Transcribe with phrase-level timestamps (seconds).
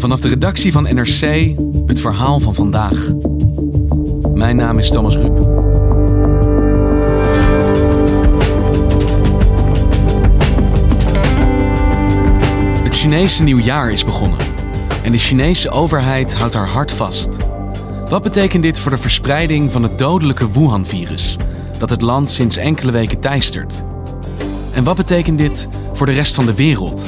[0.00, 1.54] Vanaf de redactie van NRC
[1.86, 3.12] het verhaal van vandaag.
[4.34, 5.36] Mijn naam is Thomas Ruip.
[12.82, 14.38] Het Chinese nieuwjaar is begonnen.
[15.02, 17.28] En de Chinese overheid houdt haar hart vast.
[18.08, 21.36] Wat betekent dit voor de verspreiding van het dodelijke Wuhan-virus,
[21.78, 23.82] dat het land sinds enkele weken teistert?
[24.74, 27.04] En wat betekent dit voor de rest van de wereld,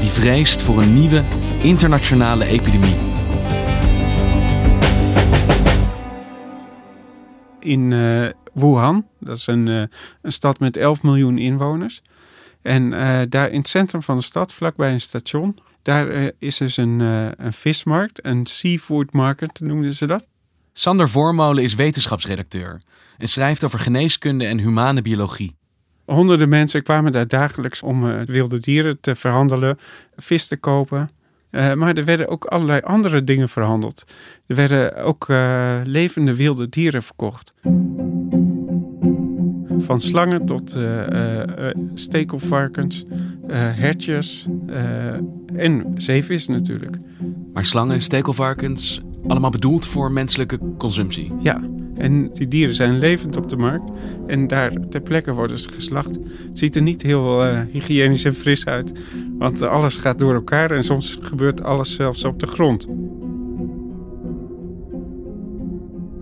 [0.00, 1.22] die vreest voor een nieuwe
[1.62, 3.10] internationale epidemie?
[7.60, 9.06] in eh, Wuhan.
[9.20, 9.82] Dat is een, eh,
[10.22, 12.02] een stad met 11 miljoen inwoners.
[12.62, 16.76] En eh, daar in het centrum van de stad, vlakbij een station, daar is dus
[16.76, 20.26] een, eh, een vismarkt, een seafood market noemden ze dat.
[20.72, 22.82] Sander Voormolen is wetenschapsredacteur
[23.18, 25.56] en schrijft over geneeskunde en humane biologie.
[26.04, 29.78] Honderden mensen kwamen daar dagelijks om eh, wilde dieren te verhandelen,
[30.16, 31.10] vis te kopen.
[31.52, 34.04] Eh, maar er werden ook allerlei andere dingen verhandeld.
[34.46, 37.52] Er werden ook eh, levende wilde dieren verkocht.
[39.78, 41.42] Van slangen tot eh,
[41.94, 43.04] stekelvarkens,
[43.52, 44.46] hertjes
[45.56, 46.96] en zeevis natuurlijk.
[47.52, 51.32] Maar slangen en stekelvarkens, allemaal bedoeld voor menselijke consumptie.
[51.38, 51.60] Ja,
[52.02, 53.90] en die dieren zijn levend op de markt.
[54.26, 56.14] En daar ter plekke worden ze geslacht.
[56.48, 58.92] Het ziet er niet heel eh, hygiënisch en fris uit.
[59.38, 62.86] Want alles gaat door elkaar en soms gebeurt alles zelfs op de grond.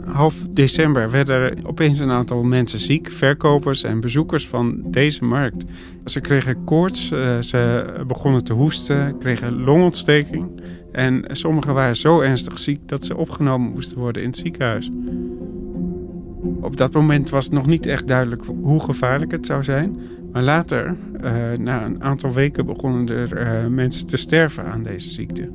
[0.05, 5.65] Half december werden er opeens een aantal mensen ziek, verkopers en bezoekers van deze markt.
[6.05, 10.61] Ze kregen koorts, eh, ze begonnen te hoesten, kregen longontsteking.
[10.92, 14.91] En sommigen waren zo ernstig ziek dat ze opgenomen moesten worden in het ziekenhuis.
[16.60, 19.98] Op dat moment was het nog niet echt duidelijk hoe gevaarlijk het zou zijn.
[20.33, 25.08] Maar later, eh, na een aantal weken, begonnen er eh, mensen te sterven aan deze
[25.08, 25.50] ziekte.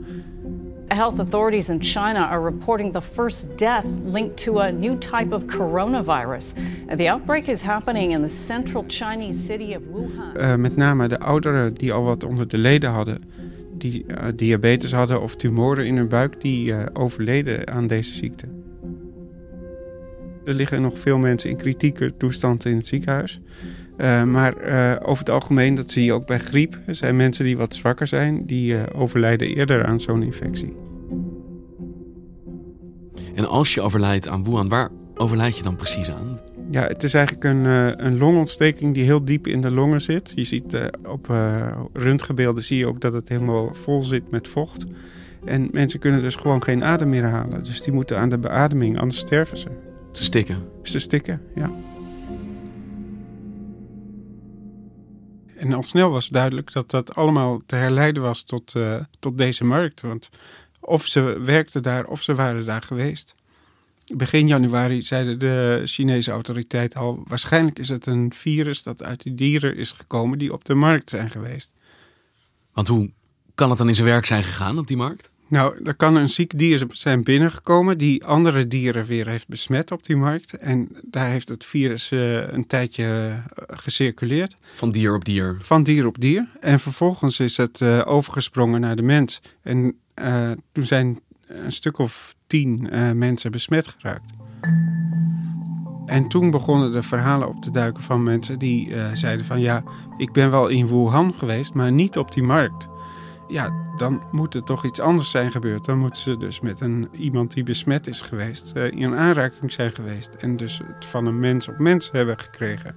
[0.88, 5.45] Health authorities in China are reporting the first death linked to a new type of
[5.45, 6.53] coronavirus.
[6.97, 10.36] The outbreak is happening in the central Chinese city of Wuhan.
[10.36, 13.21] Eh, met name de ouderen die al wat onder de leden hadden,
[13.77, 14.05] die
[14.36, 18.48] diabetes hadden of tumoren in hun buik, die overleden aan deze ziekte.
[20.45, 23.39] Er liggen nog veel mensen in kritieke toestand in het ziekenhuis.
[23.98, 27.45] Eh, maar eh, over het algemeen, dat zie je ook bij griep, er zijn mensen
[27.45, 30.73] die wat zwakker zijn, die eh, overlijden eerder aan zo'n infectie.
[33.36, 36.39] En als je overlijdt aan Wuhan, waar overlijd je dan precies aan?
[36.72, 37.66] Ja, het is eigenlijk een,
[38.05, 40.32] een longontsteking die heel diep in de longen zit.
[40.36, 41.28] Je ziet op
[41.94, 44.86] röntgenbeelden zie je ook dat het helemaal vol zit met vocht.
[45.45, 47.64] En mensen kunnen dus gewoon geen adem meer halen.
[47.64, 49.67] Dus die moeten aan de beademing, anders sterven ze.
[50.15, 50.70] Ze stikken.
[50.83, 51.71] Ze stikken, ja.
[55.55, 59.64] En al snel was duidelijk dat dat allemaal te herleiden was tot, eh, tot deze
[59.64, 60.02] markt.
[60.02, 60.30] Want
[60.80, 63.33] of ze werkten daar of ze waren daar geweest.
[64.15, 67.23] Begin januari zeiden de Chinese autoriteiten al...
[67.27, 70.37] waarschijnlijk is het een virus dat uit die dieren is gekomen...
[70.37, 71.73] die op de markt zijn geweest.
[72.73, 73.11] Want hoe
[73.55, 75.31] kan het dan in zijn werk zijn gegaan op die markt?
[75.48, 77.98] Nou, er kan een ziek dier zijn binnengekomen...
[77.98, 80.58] die andere dieren weer heeft besmet op die markt.
[80.58, 84.55] En daar heeft het virus eh, een tijdje eh, gecirculeerd.
[84.73, 85.58] Van dier op dier.
[85.61, 86.48] Van dier op dier.
[86.60, 89.42] En vervolgens is het eh, overgesprongen naar de mens.
[89.61, 89.98] En
[90.72, 94.34] toen zijn een stuk of tien mensen besmet geraakt.
[96.05, 99.84] En toen begonnen de verhalen op te duiken van mensen die zeiden van ja,
[100.17, 102.88] ik ben wel in Wuhan geweest, maar niet op die markt.
[103.48, 105.86] Ja, dan moet er toch iets anders zijn gebeurd.
[105.86, 109.92] Dan moeten ze dus met een, iemand die besmet is geweest eh, in aanraking zijn
[109.92, 110.30] geweest.
[110.39, 112.95] En dus het van een mens op mens hebben gekregen.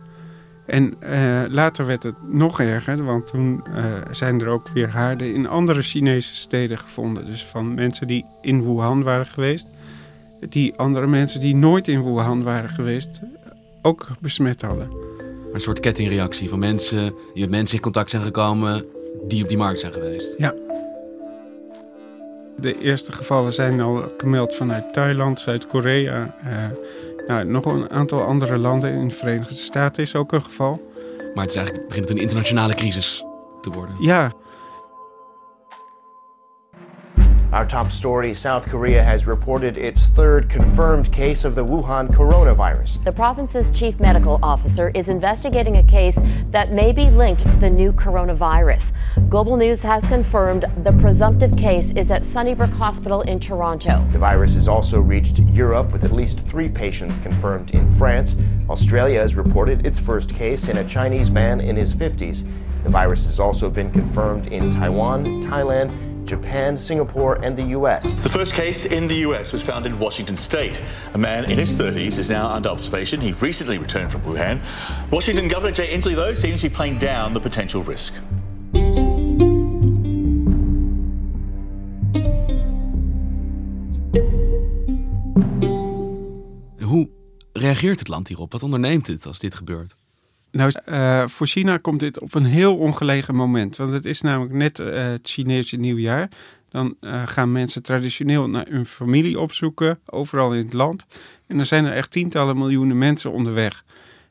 [0.66, 5.34] En eh, later werd het nog erger, want toen eh, zijn er ook weer haarden
[5.34, 7.26] in andere Chinese steden gevonden.
[7.26, 9.68] Dus van mensen die in Wuhan waren geweest,
[10.48, 13.20] die andere mensen die nooit in Wuhan waren geweest,
[13.82, 14.90] ook besmet hadden.
[15.52, 18.84] Een soort kettingreactie van mensen die met mensen in contact zijn gekomen
[19.22, 20.34] die op die markt zijn geweest.
[20.38, 20.54] Ja.
[22.56, 26.36] De eerste gevallen zijn al gemeld vanuit Thailand, Zuid-Korea.
[26.44, 26.64] eh,
[27.26, 28.92] nou, nog een aantal andere landen.
[28.92, 30.80] In de Verenigde Staten is ook een geval.
[31.34, 33.24] Maar het is eigenlijk, begint het een internationale crisis
[33.60, 33.94] te worden.
[34.00, 34.32] Ja,
[37.50, 43.02] Our top story South Korea has reported its third confirmed case of the Wuhan coronavirus.
[43.04, 47.70] The province's chief medical officer is investigating a case that may be linked to the
[47.70, 48.92] new coronavirus.
[49.30, 54.06] Global News has confirmed the presumptive case is at Sunnybrook Hospital in Toronto.
[54.12, 58.36] The virus has also reached Europe with at least three patients confirmed in France.
[58.68, 62.46] Australia has reported its first case in a Chinese man in his 50s.
[62.84, 68.12] The virus has also been confirmed in Taiwan, Thailand, Japan, Singapore, and the US.
[68.22, 70.80] The first case in the US was found in Washington state.
[71.14, 73.20] A man in his 30s is now under observation.
[73.20, 74.60] He recently returned from Wuhan.
[75.10, 78.12] Washington Governor Jay Inslee, though, seems to be playing down the potential risk.
[86.82, 87.08] Hoe
[87.52, 88.52] reageert het land hierop?
[88.52, 89.97] Wat onderneemt het als dit gebeurt?
[90.58, 93.76] Nou, uh, voor China komt dit op een heel ongelegen moment.
[93.76, 96.28] Want het is namelijk net uh, het Chinese nieuwjaar.
[96.68, 101.06] Dan uh, gaan mensen traditioneel naar hun familie opzoeken, overal in het land.
[101.46, 103.84] En dan zijn er echt tientallen miljoenen mensen onderweg.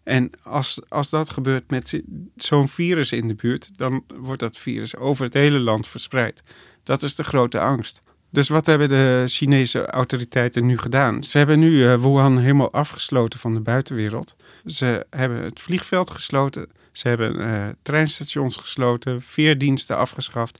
[0.04, 2.02] En als, als dat gebeurt met
[2.36, 6.42] zo'n virus in de buurt, dan wordt dat virus over het hele land verspreid.
[6.84, 8.07] Dat is de grote angst.
[8.30, 11.24] Dus wat hebben de Chinese autoriteiten nu gedaan?
[11.24, 14.36] Ze hebben nu uh, Wuhan helemaal afgesloten van de buitenwereld.
[14.66, 16.68] Ze hebben het vliegveld gesloten.
[16.92, 20.60] Ze hebben uh, treinstations gesloten, veerdiensten afgeschaft.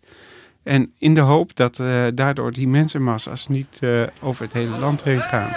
[0.64, 3.80] En in de hoop dat uh, daardoor die mensenmassa's niet
[4.22, 5.50] over het hele land heen gaan.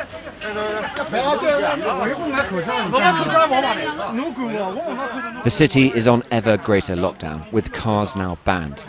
[5.42, 8.84] The city is on ever greater lockdown, with cars now banned.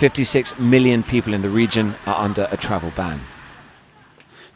[0.00, 3.18] 56 million people in the region are under a travel ban.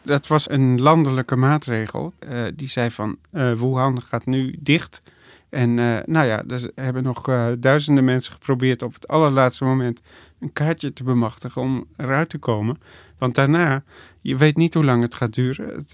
[0.02, 2.12] Dat was een landelijke maatregel.
[2.28, 5.02] Uh, die zei van uh, Wuhan gaat nu dicht.
[5.48, 7.22] En uh, nou ja, er hebben nog
[7.58, 10.00] duizenden mensen geprobeerd op het allerlaatste moment
[10.40, 12.78] een kaartje te bemachtigen om eruit te komen.
[13.18, 13.82] Want daarna,
[14.20, 15.68] je weet niet hoe lang het gaat duren.
[15.68, 15.90] Het,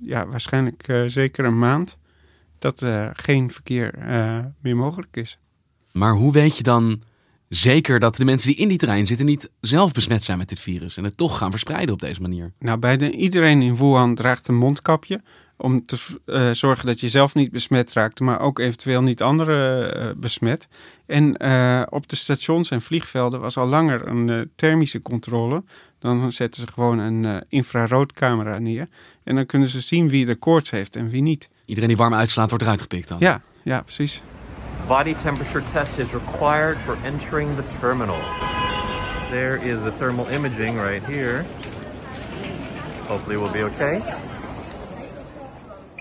[0.00, 1.98] ja, waarschijnlijk zeker een maand.
[2.58, 3.94] Dat geen verkeer
[4.60, 5.38] meer mogelijk is.
[5.92, 7.02] Maar hoe weet je dan
[7.50, 10.58] zeker dat de mensen die in die trein zitten niet zelf besmet zijn met dit
[10.58, 12.52] virus en het toch gaan verspreiden op deze manier?
[12.58, 15.20] Nou, bijna iedereen in Wuhan draagt een mondkapje
[15.56, 19.96] om te uh, zorgen dat je zelf niet besmet raakt, maar ook eventueel niet anderen
[19.96, 20.68] uh, besmet.
[21.06, 25.64] En uh, op de stations en vliegvelden was al langer een thermische controle.
[25.98, 28.88] Dan zetten ze gewoon een infraroodcamera neer
[29.24, 31.48] en dan kunnen ze zien wie de koorts heeft en wie niet.
[31.64, 33.18] Iedereen die warm uitslaat wordt eruit gepikt dan?
[33.20, 34.22] Ja, ja precies.
[34.90, 38.18] Body temperature test is required for entering the terminal.
[39.30, 41.44] There is the thermal imaging right here.
[43.06, 44.02] Hopefully we'll be okay.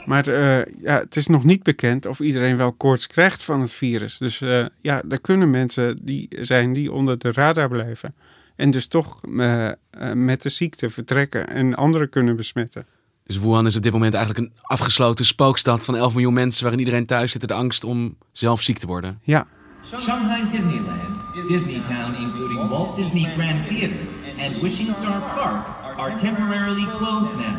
[0.06, 3.72] Maar uh, ja, het is nog niet bekend of iedereen wel koorts krijgt van het
[3.72, 4.18] virus.
[4.18, 8.14] Dus uh, ja, er kunnen mensen die zijn die onder de radar blijven.
[8.56, 9.72] En dus toch uh,
[10.14, 12.86] met de ziekte vertrekken en anderen kunnen besmetten.
[13.30, 16.80] Dus Wuhan is op dit moment eigenlijk een afgesloten spookstad van 11 miljoen mensen waarin
[16.80, 19.20] iedereen thuis zit de angst om zelf ziek te worden.
[19.24, 19.48] Ja.
[19.86, 21.18] Shanghai Disneyland,
[21.48, 23.98] Disneytown including Walt Disney Grand Theater
[24.40, 25.68] and Wishing Star Park
[25.98, 27.56] are temporarily closed now.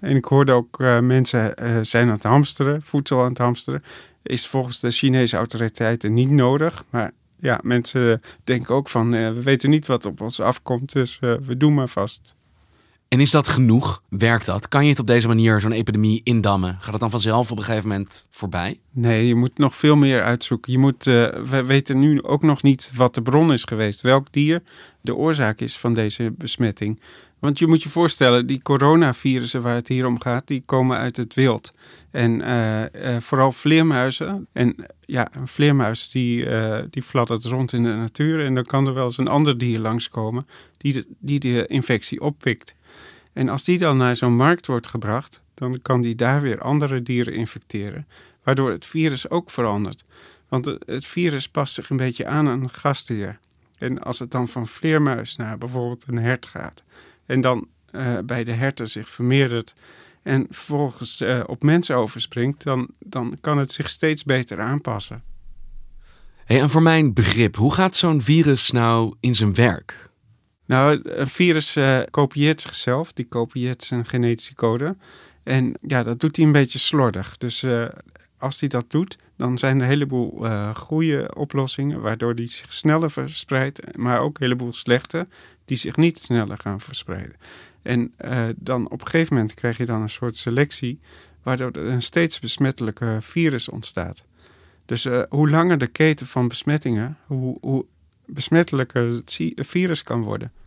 [0.00, 3.82] En ik hoorde ook uh, mensen uh, zijn aan het hamsteren, voedsel aan het hamsteren.
[4.22, 6.84] Is volgens de Chinese autoriteiten niet nodig.
[6.90, 11.18] Maar ja, mensen denken ook van, uh, we weten niet wat op ons afkomt, dus
[11.18, 12.38] we doen maar vast.
[13.10, 14.02] En is dat genoeg?
[14.08, 14.68] Werkt dat?
[14.68, 16.76] Kan je het op deze manier zo'n epidemie indammen?
[16.80, 18.80] Gaat het dan vanzelf op een gegeven moment voorbij?
[18.90, 20.72] Nee, je moet nog veel meer uitzoeken.
[20.72, 24.00] Je moet, uh, we weten nu ook nog niet wat de bron is geweest.
[24.00, 24.62] Welk dier
[25.00, 27.00] de oorzaak is van deze besmetting.
[27.38, 31.16] Want je moet je voorstellen, die coronavirussen waar het hier om gaat, die komen uit
[31.16, 31.72] het wild.
[32.10, 34.46] En uh, uh, vooral vleermuizen.
[34.52, 38.44] En ja, een vleermuis die, uh, die fladdert rond in de natuur.
[38.44, 40.46] En dan kan er wel eens een ander dier langskomen
[40.76, 42.74] die de, die de infectie oppikt.
[43.32, 47.02] En als die dan naar zo'n markt wordt gebracht, dan kan die daar weer andere
[47.02, 48.06] dieren infecteren,
[48.42, 50.04] waardoor het virus ook verandert.
[50.48, 53.38] Want het virus past zich een beetje aan een gastheer.
[53.78, 56.84] En als het dan van vleermuis naar bijvoorbeeld een hert gaat,
[57.26, 59.74] en dan uh, bij de herten zich vermeerdert
[60.22, 65.22] en vervolgens uh, op mensen overspringt, dan, dan kan het zich steeds beter aanpassen.
[66.44, 70.09] Hey, en voor mijn begrip, hoe gaat zo'n virus nou in zijn werk?
[70.70, 74.96] Nou, een virus uh, kopieert zichzelf, die kopieert zijn genetische code.
[75.42, 77.38] En ja, dat doet hij een beetje slordig.
[77.38, 77.88] Dus uh,
[78.38, 82.72] als hij dat doet, dan zijn er een heleboel uh, goede oplossingen, waardoor die zich
[82.72, 85.26] sneller verspreidt, maar ook een heleboel slechte,
[85.64, 87.36] die zich niet sneller gaan verspreiden.
[87.82, 88.14] En
[88.56, 90.98] dan op een gegeven moment krijg je dan een soort selectie,
[91.42, 94.24] waardoor er een steeds besmettelijker virus ontstaat.
[94.86, 97.86] Dus hoe langer de keten van besmettingen, hoe, hoe
[98.26, 100.58] besmettelijker het virus kan worden.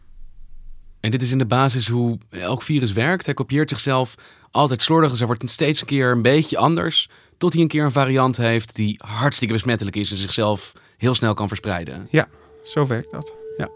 [1.04, 3.26] En dit is in de basis hoe elk virus werkt.
[3.26, 4.16] Hij kopieert zichzelf
[4.52, 5.10] altijd slordig.
[5.10, 7.10] Dus hij wordt steeds een keer een beetje anders.
[7.38, 11.34] Tot hij een keer een variant heeft die hartstikke besmettelijk is en zichzelf heel snel
[11.34, 12.08] kan verspreiden.
[12.10, 12.28] Ja,
[12.64, 13.34] zo werkt dat.
[13.58, 13.70] Ja.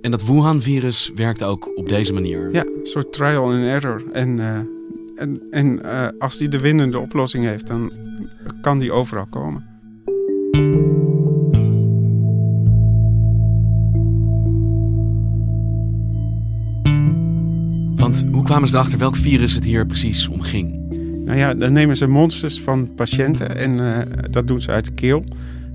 [0.00, 2.52] En dat Wuhan-virus werkt ook op deze manier.
[2.52, 4.02] Ja, een soort trial and error.
[4.12, 4.58] En, uh,
[5.16, 7.92] en, en uh, als die de winnende oplossing heeft, dan
[8.60, 9.71] kan die overal komen.
[18.52, 20.88] Kwamen ze erachter welk virus het hier precies om ging?
[21.24, 23.98] Nou ja, dan nemen ze monsters van patiënten en uh,
[24.30, 25.24] dat doen ze uit de keel.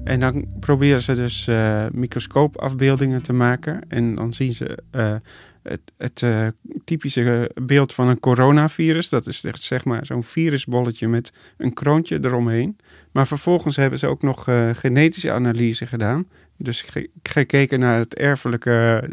[0.03, 3.81] En dan proberen ze dus uh, microscoopafbeeldingen te maken.
[3.87, 5.15] En dan zien ze uh,
[5.63, 6.53] het, het
[6.85, 9.09] typische beeld van een coronavirus.
[9.09, 12.77] Dat is zeg maar zo'n virusbolletje met een kroontje eromheen.
[13.11, 14.43] Maar vervolgens hebben ze ook nog
[14.73, 16.27] genetische analyse gedaan.
[16.57, 16.85] Dus
[17.23, 19.03] gekeken naar het erfelijke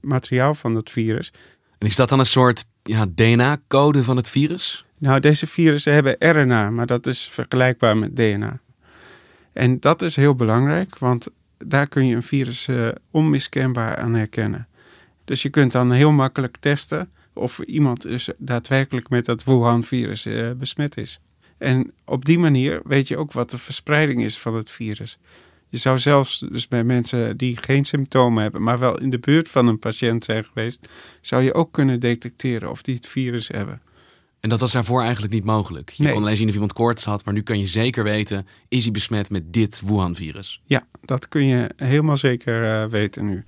[0.00, 1.32] materiaal van het virus.
[1.80, 4.84] En is dat dan een soort ja, DNA-code van het virus?
[4.98, 8.60] Nou, deze virussen hebben RNA, maar dat is vergelijkbaar met DNA.
[9.52, 14.68] En dat is heel belangrijk, want daar kun je een virus uh, onmiskenbaar aan herkennen.
[15.24, 20.50] Dus je kunt dan heel makkelijk testen of iemand dus daadwerkelijk met dat Wuhan-virus uh,
[20.50, 21.20] besmet is.
[21.58, 25.18] En op die manier weet je ook wat de verspreiding is van het virus.
[25.70, 29.48] Je zou zelfs dus bij mensen die geen symptomen hebben, maar wel in de buurt
[29.48, 30.88] van een patiënt zijn geweest,
[31.20, 33.80] zou je ook kunnen detecteren of die het virus hebben.
[34.40, 35.90] En dat was daarvoor eigenlijk niet mogelijk.
[35.90, 38.84] Je kon alleen zien of iemand koorts had, maar nu kan je zeker weten: is
[38.84, 40.60] hij besmet met dit Wuhan-virus?
[40.64, 43.44] Ja, dat kun je helemaal zeker uh, weten nu.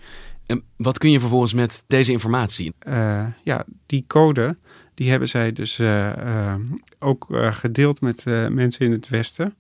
[0.47, 2.73] En wat kun je vervolgens met deze informatie?
[2.89, 4.57] Uh, ja, die code
[4.95, 6.55] die hebben zij dus uh,
[6.99, 9.55] ook gedeeld met mensen in het Westen.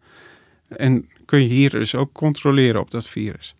[0.69, 3.55] En kun je hier dus ook controleren op dat virus.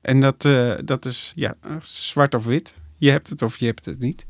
[0.00, 0.42] En dat,
[0.84, 2.74] dat is ja, zwart of wit.
[2.96, 4.26] Je hebt het of je hebt het niet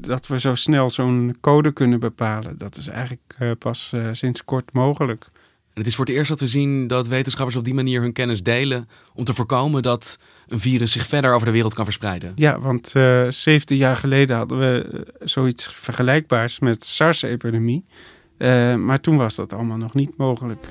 [0.00, 4.44] dat we zo snel zo'n code kunnen bepalen, dat is eigenlijk uh, pas uh, sinds
[4.44, 5.24] kort mogelijk.
[5.72, 8.12] En het is voor het eerst dat we zien dat wetenschappers op die manier hun
[8.12, 12.32] kennis delen om te voorkomen dat een virus zich verder over de wereld kan verspreiden.
[12.34, 17.84] Ja, want uh, eh, 17 jaar geleden hadden we zoiets vergelijkbaars met SARS-epidemie.
[18.76, 20.68] maar toen was dat allemaal nog niet mogelijk.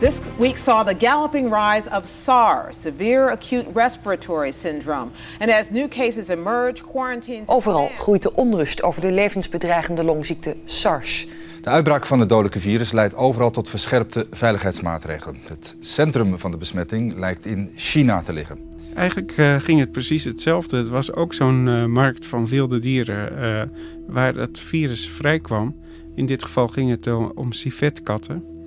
[0.00, 5.10] This week saw the galloping rise of SARS, severe acute respiratory syndrome.
[5.38, 7.48] And as new cases emerge, quarantines.
[7.48, 11.26] Overal groeit de onrust over de levensbedreigende longziekte SARS.
[11.60, 15.40] De uitbraak van het dodelijke virus leidt overal tot verscherpte veiligheidsmaatregelen.
[15.48, 18.58] Het centrum van de besmetting lijkt in China te liggen.
[18.94, 20.76] Eigenlijk uh, ging het precies hetzelfde.
[20.76, 23.62] Het was ook zo'n uh, markt van wilde dieren uh,
[24.06, 25.76] waar het virus vrijkwam.
[26.14, 28.58] In dit geval ging het om civetkatten.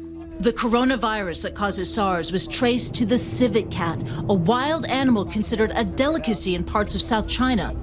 [0.41, 3.97] The coronavirus that causes SARS was traced to the civet cat,
[4.27, 7.73] a wild animal considered a delicacy in parts of South China.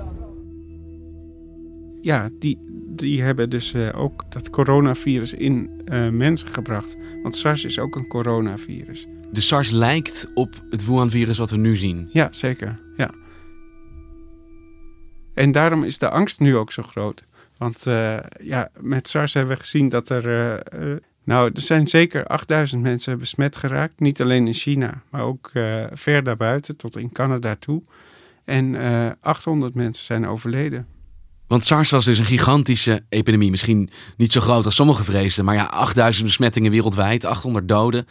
[2.01, 2.59] Ja, die,
[2.97, 6.97] die hebben dus uh, ook dat coronavirus in uh, mensen gebracht.
[7.23, 9.07] Want SARS is ook een coronavirus.
[9.33, 12.09] De SARS lijkt op het Wuhan-virus wat we nu zien.
[12.13, 12.81] Ja, zeker.
[12.97, 13.11] Ja.
[15.35, 17.25] En daarom is de angst nu ook zo groot.
[17.59, 20.63] Want uh, ja, met SARS hebben we gezien dat er
[21.31, 24.01] nou, er zijn zeker 8000 mensen besmet geraakt.
[24.01, 27.83] Niet alleen in China, maar ook uh, ver daarbuiten, tot in Canada toe.
[28.45, 30.87] En uh, eh, 800 mensen zijn overleden.
[31.47, 33.51] Want SARS was dus een gigantische epidemie.
[33.51, 35.45] Misschien niet zo groot als sommigen vreesden.
[35.45, 38.07] Maar ja, 8000 besmettingen wereldwijd, 800 doden.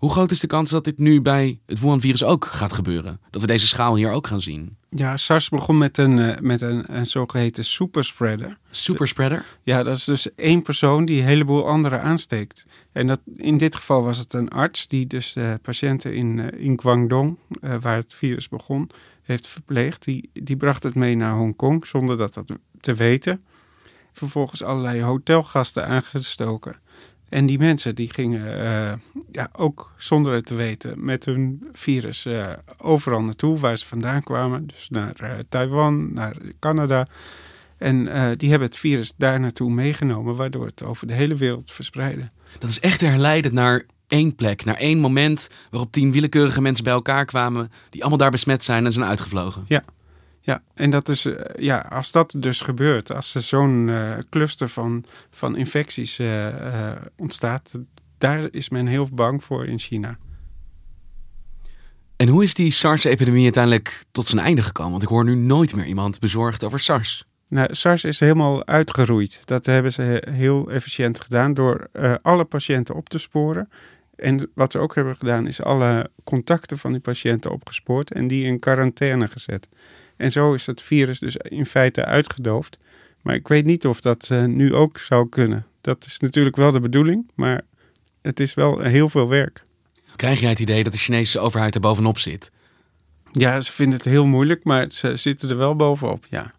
[0.00, 3.20] Hoe groot is de kans dat dit nu bij het Wuhan-virus ook gaat gebeuren?
[3.30, 4.76] Dat we deze schaal hier ook gaan zien?
[4.90, 8.58] Ja, SARS begon met een, uh, met een, een zogeheten superspreader.
[8.70, 9.44] Superspreader?
[9.62, 12.66] Ja, dat is dus één persoon die een heleboel anderen aansteekt.
[12.92, 16.46] En dat, in dit geval was het een arts die dus uh, patiënten in, uh,
[16.64, 17.38] in Guangdong,
[17.80, 18.90] waar het virus begon,
[19.22, 20.04] heeft verpleegd.
[20.04, 23.42] Die, die bracht het mee naar Hongkong zonder dat, dat te weten.
[24.12, 26.80] Vervolgens allerlei hotelgasten aangestoken.
[27.30, 28.92] En die mensen die gingen uh,
[29.32, 34.22] ja, ook zonder het te weten met hun virus uh, overal naartoe waar ze vandaan
[34.22, 34.66] kwamen.
[34.66, 37.06] Dus naar uh, Taiwan, naar Canada.
[37.78, 38.04] En
[38.36, 42.28] die hebben het virus daar naartoe meegenomen, waardoor het over de hele wereld verspreidde.
[42.58, 46.92] Dat is echt herleidend naar één plek, naar één moment waarop tien willekeurige mensen bij
[46.92, 49.64] elkaar kwamen, die allemaal daar besmet zijn en zijn uitgevlogen.
[49.68, 49.82] Ja,
[50.50, 54.68] ja, en dat is, uh, ja, als dat dus gebeurt, als er zo'n uh, cluster
[54.68, 57.70] van, van infecties uh, ontstaat,
[58.18, 60.16] daar is men heel bang voor in China.
[62.16, 64.90] En hoe is die SARS-epidemie uiteindelijk tot zijn einde gekomen?
[64.90, 67.24] Want ik hoor nu nooit meer iemand bezorgd over SARS.
[67.48, 69.40] Nou, SARS is helemaal uitgeroeid.
[69.44, 71.88] Dat hebben ze heel efficiënt gedaan door
[72.22, 73.68] alle patiënten op te sporen.
[74.16, 78.44] En wat ze ook hebben gedaan, is alle contacten van die patiënten opgespoord en die
[78.44, 79.68] in quarantaine gezet.
[80.20, 82.78] En zo is het virus dus in feite uitgedoofd.
[83.22, 85.66] Maar ik weet niet of dat uh, nu ook zou kunnen.
[85.80, 87.62] Dat is natuurlijk wel de bedoeling, maar
[88.22, 89.62] het is wel heel veel werk.
[90.16, 92.50] Krijg jij het idee dat de Chinese overheid er bovenop zit?
[93.32, 96.54] Ja, ze vinden het heel moeilijk, maar ze zitten er wel bovenop, ja.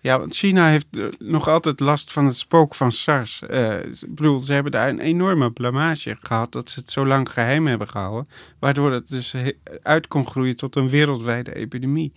[0.00, 3.42] Ja, want China heeft uh, nog altijd last van het spook van SARS.
[3.50, 7.32] Uh, ik bedoel, ze hebben daar een enorme blamage gehad dat ze het zo lang
[7.32, 8.26] geheim hebben gehouden.
[8.58, 9.34] Waardoor het dus
[9.82, 12.12] uit kon groeien tot een wereldwijde epidemie.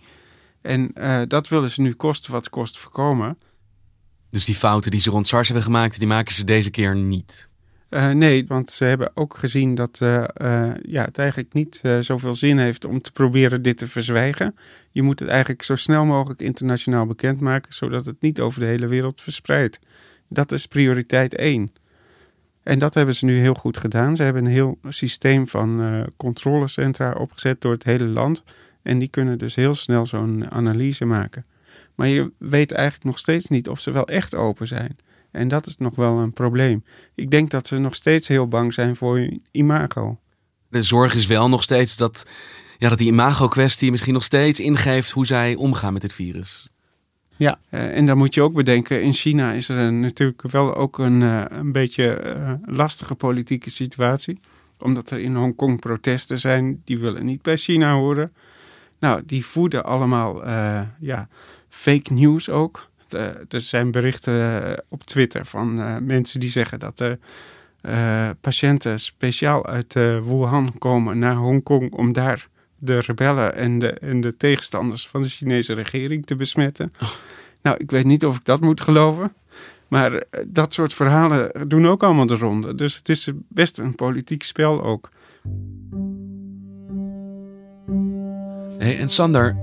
[0.62, 3.38] En uh, dat willen ze nu kosten wat kost voorkomen.
[4.30, 7.48] Dus die fouten die ze rond SARS hebben gemaakt, die maken ze deze keer niet?
[7.90, 10.24] Uh, nee, want ze hebben ook gezien dat uh,
[10.82, 14.56] ja, het eigenlijk niet zoveel zin heeft om te proberen dit te verzwijgen.
[14.90, 18.86] Je moet het eigenlijk zo snel mogelijk internationaal bekendmaken, zodat het niet over de hele
[18.86, 19.78] wereld verspreidt.
[20.28, 21.72] Dat is prioriteit één.
[22.62, 24.16] En dat hebben ze nu heel goed gedaan.
[24.16, 28.44] Ze hebben een heel systeem van controlecentra opgezet door het hele land.
[28.82, 31.44] En die kunnen dus heel snel zo'n analyse maken.
[31.94, 34.96] Maar je weet eigenlijk nog steeds niet of ze wel echt open zijn.
[35.30, 36.84] En dat is nog wel een probleem.
[37.14, 40.18] Ik denk dat ze nog steeds heel bang zijn voor hun imago.
[40.68, 42.26] De zorg is wel nog steeds dat,
[42.78, 46.68] ja, dat die imago-kwestie misschien nog steeds ingeeft hoe zij omgaan met dit virus.
[47.36, 50.98] Ja, eh, en dan moet je ook bedenken, in China is er natuurlijk wel ook
[50.98, 54.40] een, uh, een beetje uh, lastige politieke situatie.
[54.78, 58.30] Omdat er in Hongkong protesten zijn, die willen niet bij China horen.
[59.00, 60.46] Nou, die voeden allemaal
[61.00, 61.28] ja,
[61.68, 62.88] fake news ook.
[63.48, 65.74] er zijn berichten op Twitter van
[66.06, 67.18] mensen die zeggen dat er
[68.40, 74.36] patiënten speciaal uit Wuhan komen naar Hongkong om daar de rebellen en de, en de
[74.36, 76.92] tegenstanders van de Chinese regering te besmetten.
[77.62, 79.32] Nou, ik weet niet of ik dat moet geloven.
[79.88, 82.74] Maar dat soort verhalen doen ook allemaal de ronde.
[82.74, 85.08] Dus het is best een politiek spel ook.
[88.80, 89.56] En Sander,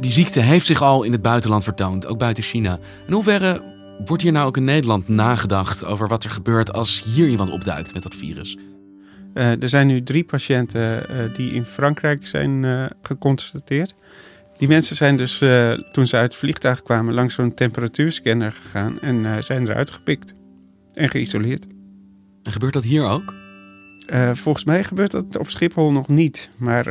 [0.00, 2.78] die ziekte heeft zich al in het buitenland vertoond, ook buiten China.
[3.06, 3.62] In hoeverre
[4.04, 7.94] wordt hier nou ook in Nederland nagedacht over wat er gebeurt als hier iemand opduikt
[7.94, 8.56] met dat virus?
[9.34, 13.94] Uh, er zijn nu drie patiënten uh, die in Frankrijk zijn uh, geconstateerd.
[14.52, 15.38] Die mensen zijn dus
[15.92, 20.32] toen ze uit het vliegtuig kwamen langs zo'n temperatuurscanner gegaan en zijn eruit gepikt
[20.92, 21.66] en geïsoleerd.
[22.42, 23.34] En gebeurt dat hier ook?
[24.32, 26.50] volgens mij gebeurt dat op Schiphol nog niet.
[26.56, 26.86] Maar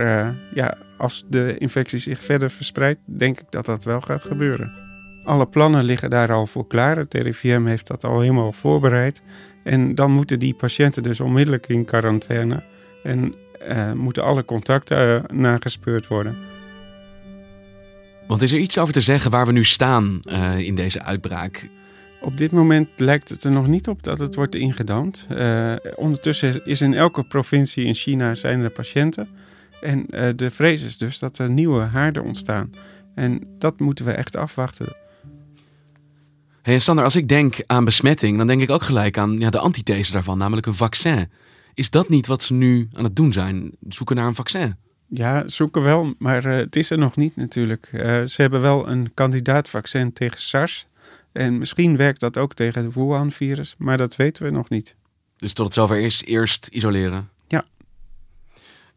[0.53, 4.71] ja, als de infectie zich verder verspreidt, denk ik dat dat wel gaat gebeuren.
[5.23, 6.97] Alle plannen liggen daar al voor klaar.
[6.97, 9.23] Het RIVM heeft dat al helemaal voorbereid.
[9.63, 12.63] En dan moeten die patiënten dus onmiddellijk in quarantaine.
[13.03, 13.33] En
[13.67, 16.37] uh, moeten alle contacten uh, nagespeurd worden.
[18.27, 21.69] Want is er iets over te zeggen waar we nu staan uh, in deze uitbraak?
[22.21, 25.27] Op dit moment lijkt het er nog niet op dat het wordt ingedamd.
[25.95, 29.27] ondertussen is in elke provincie in China zijn er patiënten.
[29.83, 32.71] En de vrees is dus dat er nieuwe haarden ontstaan.
[33.15, 34.95] En dat moeten we echt afwachten.
[36.61, 39.59] Hey Sander, als ik denk aan besmetting, dan denk ik ook gelijk aan ja, de
[39.59, 41.31] antithese daarvan, namelijk een vaccin.
[41.73, 43.71] Is dat niet wat ze nu aan het doen zijn?
[43.89, 44.75] Zoeken naar een vaccin?
[45.07, 47.89] Ja, zoeken wel, maar uh, het is er nog niet natuurlijk.
[47.93, 50.87] Uh, ze hebben wel een kandidaatvaccin tegen SARS.
[51.31, 54.95] En misschien werkt dat ook tegen het Wuhan-virus, maar dat weten we nog niet.
[55.37, 57.29] Dus tot het zover is, eerst isoleren?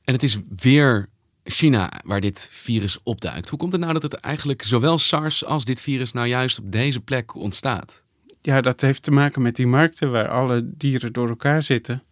[0.07, 1.07] En het is weer
[1.45, 3.49] China, waar dit virus opduikt.
[3.49, 6.73] Hoe komt het nou dat het eigenlijk zowel SARS als dit virus nou juist op
[6.73, 8.03] deze plek ontstaat?
[8.43, 12.03] Ja, dat heeft te maken met die markten waar alle dieren door elkaar zitten.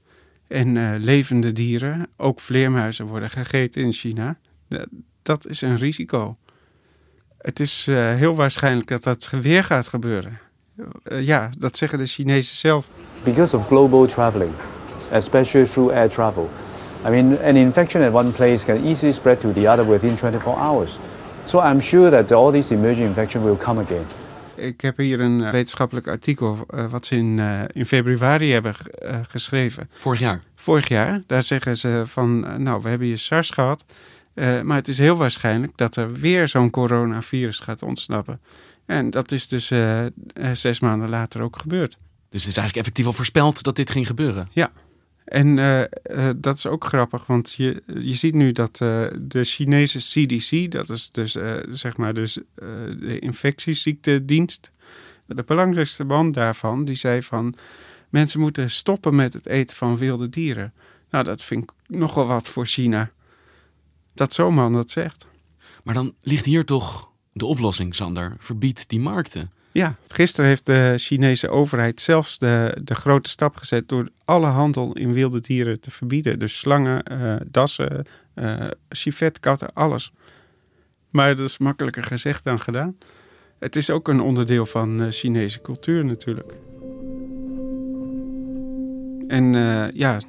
[0.48, 4.38] En uh, levende dieren, ook vleermuizen, worden gegeten in China.
[5.22, 6.36] Dat is een risico.
[7.38, 10.38] Het is uh, heel waarschijnlijk dat dat weer gaat gebeuren.
[11.04, 12.88] Uh, ja, dat zeggen de Chinezen zelf.
[13.22, 14.52] Because of global traveling,
[15.10, 16.50] especially through air travel.
[17.06, 20.58] I mean, an infection at one place can easily spread to the other within 24
[20.58, 20.98] hours.
[21.44, 24.06] So I'm sure that all these emerging infections will come again.
[24.56, 28.74] Ik heb hier een uh, wetenschappelijk artikel uh, wat ze in, uh, in februari hebben
[29.28, 29.88] geschreven.
[29.92, 30.42] Vorig jaar?
[30.54, 31.22] Vorig jaar.
[31.26, 33.84] Daar zeggen ze van, nou, we hebben hier SARS gehad.
[34.34, 38.40] maar het is heel waarschijnlijk dat er weer zo'n coronavirus gaat ontsnappen.
[38.86, 39.72] En dat is dus
[40.52, 41.96] zes maanden later ook gebeurd.
[42.28, 44.48] Dus het is eigenlijk effectief al voorspeld dat dit ging gebeuren?
[44.52, 44.70] Ja.
[45.24, 49.44] En uh, uh, dat is ook grappig, want je, je ziet nu dat uh, de
[49.44, 51.36] Chinese CDC, dat is dus
[51.70, 52.38] zeg maar dus,
[52.98, 54.70] de infectieziektedienst,
[55.26, 57.54] de belangrijkste man daarvan, die zei van
[58.08, 60.72] mensen moeten stoppen met het eten van wilde dieren.
[61.10, 63.10] Nou, dat vind ik nogal wat voor China.
[64.14, 65.26] Dat zo'n man dat zegt.
[65.84, 68.36] Maar dan ligt hier toch de oplossing, Sander.
[68.38, 69.52] Verbied die markten.
[69.74, 74.92] Ja, gisteren heeft de Chinese overheid zelfs de, de grote stap gezet door alle handel
[74.92, 76.38] in wilde dieren te verbieden.
[76.38, 80.12] Dus slangen, uh, dassen, uh, civetkatten, alles.
[81.10, 82.96] Maar dat is makkelijker gezegd dan gedaan.
[83.58, 86.52] Het is ook een onderdeel van uh, Chinese cultuur natuurlijk.
[89.28, 89.52] En
[89.94, 90.20] ja,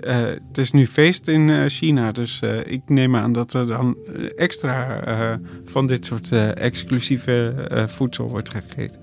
[0.00, 0.14] uh,
[0.48, 3.96] het is nu feest in uh, China, dus uh, ik neem aan dat er dan
[4.36, 7.54] extra van dit soort exclusieve
[7.88, 9.00] voedsel wordt gegeten.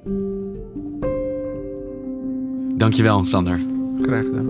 [2.78, 3.60] Dankjewel, Sander.
[4.02, 4.50] Graag gedaan.